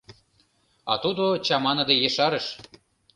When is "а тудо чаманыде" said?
0.91-1.95